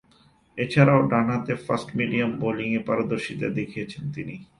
[0.57, 4.35] এছাড়াও, ডানহাতে ফাস্ট-মিডিয়াম বোলিংয়ে পারদর্শীতা দেখিয়েছেন তিনি।